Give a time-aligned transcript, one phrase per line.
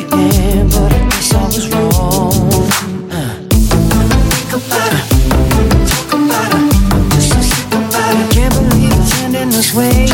[0.00, 2.32] but I guess I was wrong.
[3.50, 4.92] Think about
[5.86, 6.50] talk about
[7.10, 7.94] just think about.
[7.94, 10.11] I can't believe it's ending this way.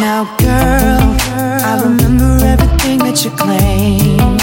[0.00, 1.16] Now, girl,
[1.62, 4.40] I remember everything that you claimed.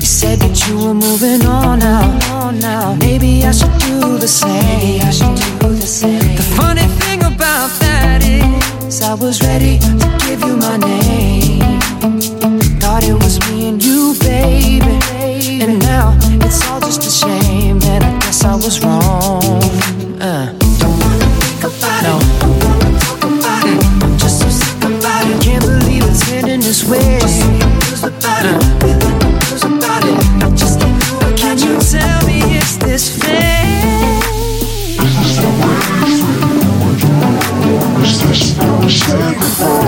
[0.00, 2.98] You said that you were moving on out.
[2.98, 5.00] Maybe I should do the same.
[6.36, 10.91] The funny thing about that is, I was ready to give you my name.
[38.88, 39.81] sacrifice.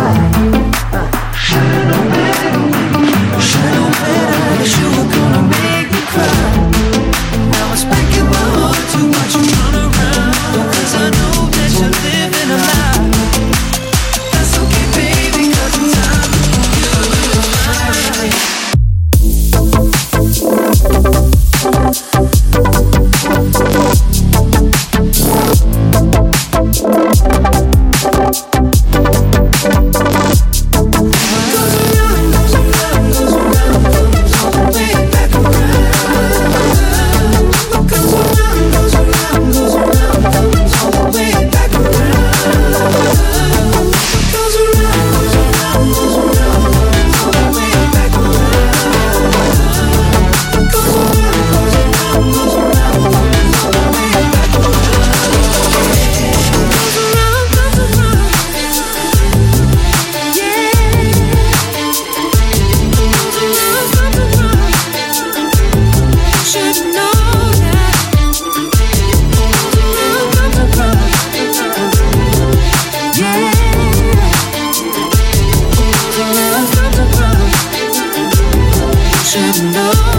[79.34, 80.13] should know